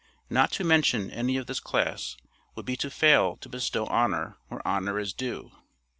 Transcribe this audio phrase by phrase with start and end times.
[0.31, 2.17] Not to mention any of this class
[2.55, 5.51] would be to fail to bestow honor where honor is due.